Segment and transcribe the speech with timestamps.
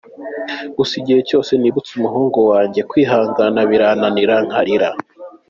[0.77, 4.89] Gusa igihe cyose nibutse umuhungu wanjye kwihangana birananira nkarira.